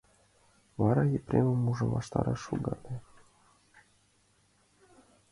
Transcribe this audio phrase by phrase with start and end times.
[0.81, 2.95] Вара, Епремым ужын, ваштареш шогале.